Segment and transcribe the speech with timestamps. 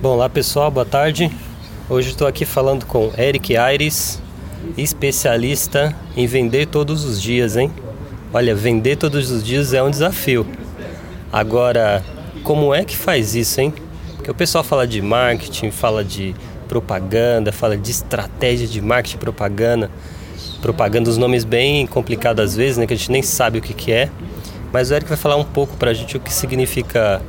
[0.00, 1.28] Bom, lá pessoal, boa tarde.
[1.90, 4.22] Hoje estou aqui falando com Eric Aires,
[4.76, 7.72] especialista em vender todos os dias, hein?
[8.32, 10.46] Olha, vender todos os dias é um desafio.
[11.32, 12.04] Agora,
[12.44, 13.74] como é que faz isso, hein?
[14.14, 16.32] Porque o pessoal fala de marketing, fala de
[16.68, 19.90] propaganda, fala de estratégia de marketing propaganda.
[20.62, 22.86] Propaganda, os nomes bem complicados às vezes, né?
[22.86, 24.08] Que a gente nem sabe o que, que é.
[24.72, 27.20] Mas o Eric vai falar um pouco pra gente o que significa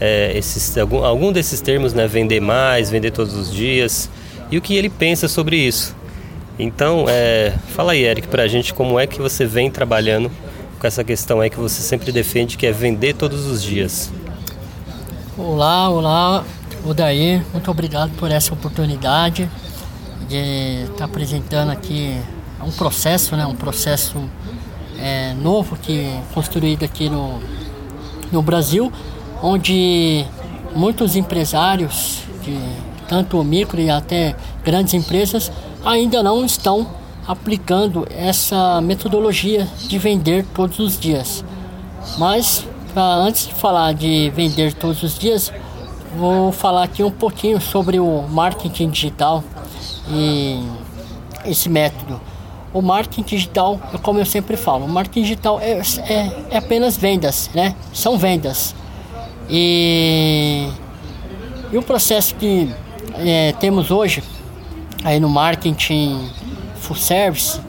[0.00, 2.06] é, esses, algum, algum desses termos, né?
[2.06, 4.08] Vender mais, vender todos os dias
[4.50, 5.96] e o que ele pensa sobre isso.
[6.58, 10.30] Então, é, fala aí, Eric, pra gente como é que você vem trabalhando
[10.78, 14.10] com essa questão aí que você sempre defende, que é vender todos os dias.
[15.36, 16.44] Olá, olá,
[16.84, 19.48] Odair, muito obrigado por essa oportunidade
[20.28, 22.16] de estar tá apresentando aqui
[22.62, 24.18] um processo, né, um processo
[24.98, 27.40] é, novo que é construído aqui no,
[28.32, 28.92] no Brasil,
[29.42, 30.24] onde
[30.74, 32.58] muitos empresários, de
[33.08, 35.50] tanto micro e até grandes empresas,
[35.84, 36.86] ainda não estão
[37.26, 41.44] aplicando essa metodologia de vender todos os dias.
[42.16, 45.52] Mas antes de falar de vender todos os dias,
[46.16, 49.44] vou falar aqui um pouquinho sobre o marketing digital
[50.10, 50.62] e
[51.44, 52.20] esse método.
[52.72, 57.50] O marketing digital, como eu sempre falo, o marketing digital é, é, é apenas vendas,
[57.54, 57.74] né?
[57.92, 58.74] São vendas.
[59.50, 60.68] E,
[61.72, 62.70] e o processo que
[63.14, 64.22] é, temos hoje
[65.02, 66.28] aí no marketing
[66.76, 67.60] full service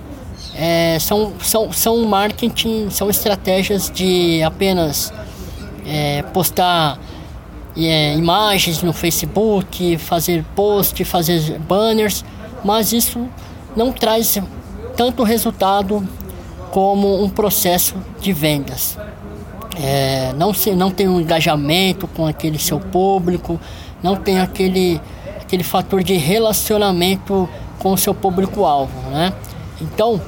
[0.56, 5.14] é, são, são, são marketing, são estratégias de apenas
[5.86, 7.00] é, postar
[7.78, 12.26] é, imagens no Facebook, fazer post, fazer banners,
[12.64, 13.26] mas isso
[13.74, 14.38] não traz
[14.98, 16.06] tanto resultado
[16.72, 18.98] como um processo de vendas
[19.78, 23.60] é, não, se, não tem um engajamento com aquele seu público,
[24.02, 25.00] não tem aquele,
[25.42, 29.34] aquele fator de relacionamento com o seu público-alvo, né?
[29.82, 30.22] Então,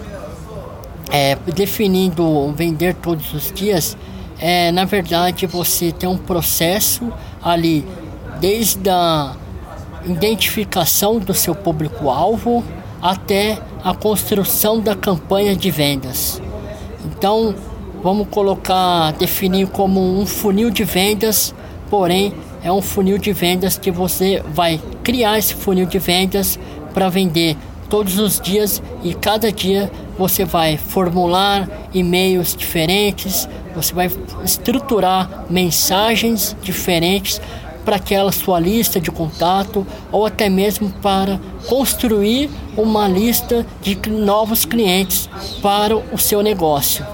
[1.12, 3.98] é, definindo vender todos os dias,
[4.40, 7.12] é, na verdade você tem um processo
[7.44, 7.86] ali
[8.40, 9.36] desde a
[10.06, 12.64] identificação do seu público-alvo
[13.02, 16.42] até a construção da campanha de vendas.
[17.06, 17.54] Então,
[18.04, 21.54] vamos colocar, definir como um funil de vendas,
[21.90, 26.60] porém é um funil de vendas que você vai criar esse funil de vendas
[26.94, 27.58] para vender
[27.90, 34.10] todos os dias e cada dia você vai formular e-mails diferentes, você vai
[34.44, 37.42] estruturar mensagens diferentes
[37.84, 44.66] para aquela sua lista de contato ou até mesmo para construir uma lista de novos
[44.66, 45.30] clientes
[45.62, 47.06] para o seu negócio.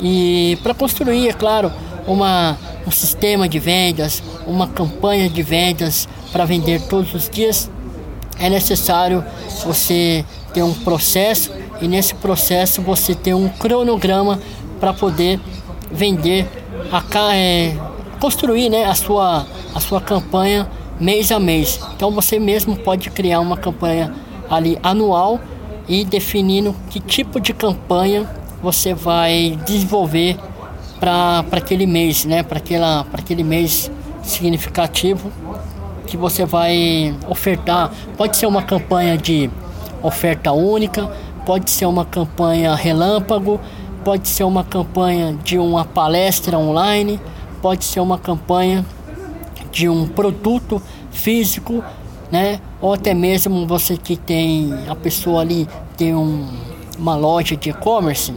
[0.00, 1.72] E para construir, é claro,
[2.06, 2.56] uma,
[2.86, 7.70] um sistema de vendas, uma campanha de vendas para vender todos os dias,
[8.38, 9.24] é necessário
[9.64, 10.24] você
[10.54, 14.40] ter um processo e nesse processo você ter um cronograma
[14.78, 15.38] para poder
[15.92, 16.48] vender,
[16.90, 17.76] a, é,
[18.18, 20.68] construir né, a, sua, a sua campanha
[20.98, 21.80] mês a mês.
[21.94, 24.14] Então você mesmo pode criar uma campanha
[24.48, 25.40] ali anual
[25.88, 28.28] e definindo que tipo de campanha
[28.62, 30.36] você vai desenvolver
[30.98, 32.42] para aquele mês, né?
[32.42, 32.60] Para
[33.12, 33.90] aquele mês
[34.22, 35.30] significativo
[36.06, 37.90] que você vai ofertar.
[38.16, 39.50] Pode ser uma campanha de
[40.02, 41.10] oferta única,
[41.46, 43.60] pode ser uma campanha relâmpago,
[44.04, 47.20] pode ser uma campanha de uma palestra online,
[47.62, 48.84] pode ser uma campanha
[49.70, 51.82] de um produto físico,
[52.30, 52.60] né?
[52.80, 56.48] Ou até mesmo você que tem a pessoa ali tem um,
[56.98, 58.34] uma loja de e-commerce,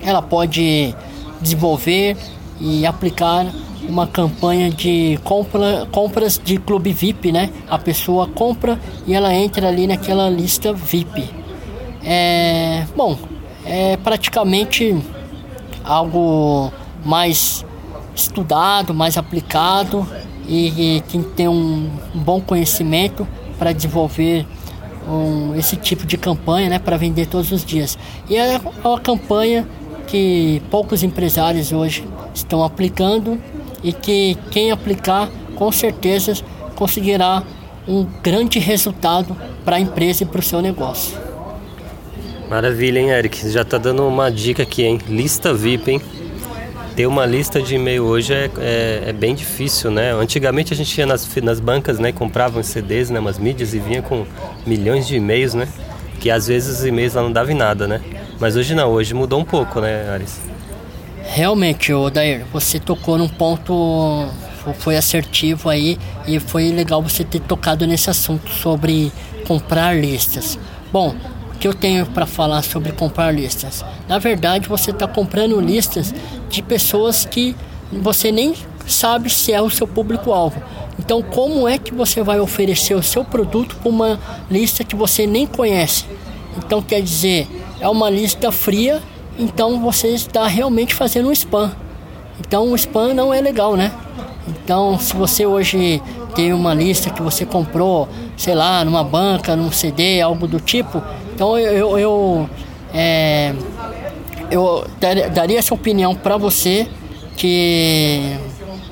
[0.00, 0.94] ela pode
[1.40, 2.16] desenvolver
[2.60, 3.46] e aplicar
[3.88, 7.50] uma campanha de compra, compras de clube VIP, né?
[7.68, 11.28] A pessoa compra e ela entra ali naquela lista VIP.
[12.04, 13.16] É, bom,
[13.64, 14.96] é praticamente
[15.84, 16.72] algo
[17.04, 17.64] mais
[18.14, 20.06] estudado, mais aplicado
[20.46, 23.26] e, e que tem um bom conhecimento
[23.58, 24.46] para desenvolver
[25.08, 27.98] um, esse tipo de campanha, né, para vender todos os dias.
[28.28, 29.66] E é uma campanha
[30.08, 33.40] que poucos empresários hoje estão aplicando
[33.82, 36.32] e que quem aplicar com certeza
[36.74, 37.42] conseguirá
[37.86, 41.16] um grande resultado para a empresa e para o seu negócio.
[42.48, 43.50] Maravilha, hein, Eric?
[43.50, 44.98] Já está dando uma dica aqui, hein?
[45.06, 46.02] Lista VIP, hein?
[46.96, 50.12] Ter uma lista de e-mail hoje é, é, é, bem difícil, né?
[50.12, 52.10] Antigamente a gente ia nas, nas bancas, né?
[52.10, 53.20] Comprava uns CDs, né?
[53.20, 54.26] Umas mídias e vinha com
[54.66, 55.68] milhões de e-mails, né?
[56.18, 58.00] Que às vezes os e-mails lá não davam em nada, né?
[58.40, 60.38] Mas hoje não, hoje mudou um pouco, né, Aris?
[61.24, 64.28] Realmente, Odair, você tocou num ponto
[64.74, 69.12] foi assertivo aí e foi legal você ter tocado nesse assunto sobre
[69.46, 70.58] comprar listas.
[70.92, 71.14] Bom,
[71.54, 73.84] o que eu tenho para falar sobre comprar listas?
[74.06, 76.14] Na verdade, você está comprando listas
[76.48, 77.56] de pessoas que
[77.90, 78.54] você nem
[78.86, 80.62] sabe se é o seu público-alvo.
[80.98, 84.18] Então, como é que você vai oferecer o seu produto para uma
[84.50, 86.04] lista que você nem conhece?
[86.56, 87.46] Então, quer dizer,
[87.80, 89.02] é uma lista fria,
[89.38, 91.72] então você está realmente fazendo um spam.
[92.40, 93.92] Então, o spam não é legal, né?
[94.46, 96.02] Então, se você hoje
[96.34, 101.02] tem uma lista que você comprou, sei lá, numa banca, num CD, algo do tipo,
[101.34, 102.50] então eu, eu, eu,
[102.94, 103.54] é,
[104.50, 104.86] eu
[105.34, 106.86] daria essa opinião para você
[107.36, 108.36] que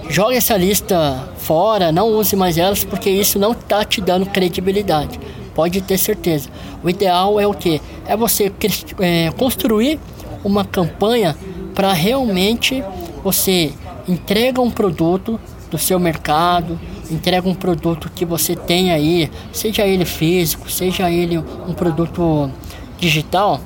[0.09, 5.19] jogue essa lista fora, não use mais elas, porque isso não está te dando credibilidade.
[5.57, 6.51] Pode ter certeza.
[6.85, 7.81] O ideal é o que?
[8.07, 8.53] É você
[9.01, 9.99] é, construir
[10.45, 11.35] uma campanha
[11.75, 12.85] para realmente
[13.25, 13.73] você
[14.07, 16.79] entrega um produto do seu mercado,
[17.11, 22.51] entrega um produto que você tem aí, seja ele físico, seja ele um produto
[22.99, 23.59] digital,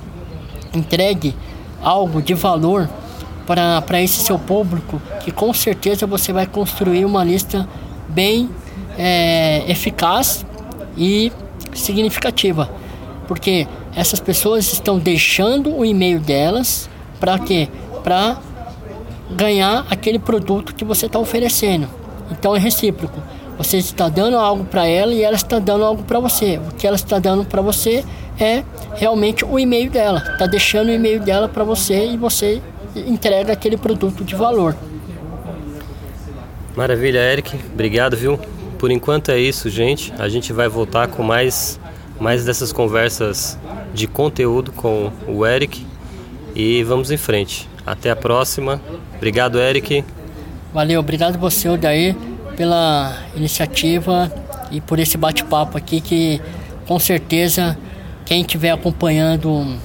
[0.73, 1.35] entregue
[1.83, 2.89] algo de valor
[3.47, 7.69] para esse seu público, que com certeza você vai construir uma lista
[8.09, 8.49] bem
[8.97, 10.47] é, eficaz
[10.97, 11.33] e
[11.75, 12.71] significativa,
[13.27, 16.89] porque essas pessoas estão deixando o e-mail delas
[17.19, 17.69] para quê?
[18.03, 18.39] Para
[19.31, 21.89] ganhar aquele produto que você está oferecendo.
[22.31, 23.21] Então é recíproco.
[23.59, 26.59] Você está dando algo para ela e ela está dando algo para você.
[26.71, 28.05] O que ela está dando para você
[28.39, 28.65] é
[28.95, 30.23] realmente o e-mail dela.
[30.33, 32.63] Está deixando o e-mail dela para você e você
[32.97, 34.75] entrega aquele produto de valor.
[36.75, 37.55] Maravilha, Eric.
[37.75, 38.39] Obrigado, viu?
[38.81, 40.11] Por enquanto é isso, gente.
[40.19, 41.79] A gente vai voltar com mais,
[42.19, 43.59] mais dessas conversas
[43.93, 45.87] de conteúdo com o Eric
[46.55, 47.69] e vamos em frente.
[47.85, 48.81] Até a próxima.
[49.17, 50.03] Obrigado, Eric.
[50.73, 52.17] Valeu, obrigado você, Odair,
[52.57, 54.33] pela iniciativa
[54.71, 56.41] e por esse bate-papo aqui que
[56.87, 57.77] com certeza
[58.25, 59.77] quem estiver acompanhando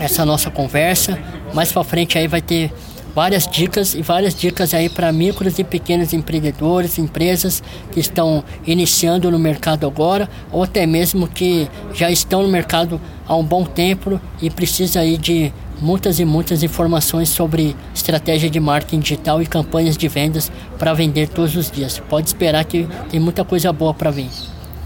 [0.00, 1.18] essa nossa conversa,
[1.52, 2.72] mais para frente aí vai ter
[3.14, 9.30] várias dicas e várias dicas aí para micros e pequenos empreendedores, empresas que estão iniciando
[9.30, 14.20] no mercado agora ou até mesmo que já estão no mercado há um bom tempo
[14.40, 19.96] e precisa aí de muitas e muitas informações sobre estratégia de marketing digital e campanhas
[19.96, 21.98] de vendas para vender todos os dias.
[22.08, 24.30] Pode esperar que tem muita coisa boa para vir.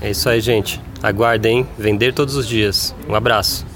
[0.00, 0.81] É isso aí, gente.
[1.02, 2.94] Aguardem vender todos os dias.
[3.08, 3.75] Um abraço.